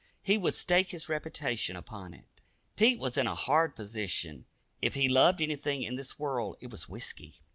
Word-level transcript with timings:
He 0.23 0.35
would 0.35 0.55
stake 0.55 0.89
his 0.89 1.09
reputation 1.09 1.75
upon 1.75 2.15
it. 2.15 2.25
Pete 2.75 2.97
was 2.97 3.17
in 3.17 3.27
a 3.27 3.35
hard 3.35 3.75
position. 3.75 4.45
If 4.81 4.95
he 4.95 5.07
loved 5.07 5.43
anything 5.43 5.83
in 5.83 5.93
this 5.93 6.17
world, 6.17 6.57
it 6.59 6.71
was 6.71 6.89
whisky. 6.89 7.39